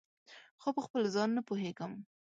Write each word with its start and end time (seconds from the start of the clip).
خو 0.61 0.69
پخپل 0.77 1.03
ځان 1.15 1.29
نه 1.37 1.41
پوهیږم 1.47 1.91